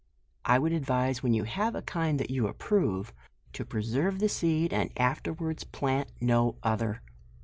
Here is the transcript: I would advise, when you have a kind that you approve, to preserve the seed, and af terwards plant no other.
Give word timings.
I 0.45 0.57
would 0.57 0.73
advise, 0.73 1.21
when 1.21 1.35
you 1.35 1.43
have 1.43 1.75
a 1.75 1.83
kind 1.83 2.19
that 2.19 2.31
you 2.31 2.47
approve, 2.47 3.13
to 3.53 3.63
preserve 3.63 4.17
the 4.17 4.29
seed, 4.29 4.73
and 4.73 4.89
af 4.97 5.21
terwards 5.21 5.63
plant 5.63 6.09
no 6.19 6.55
other. 6.63 7.03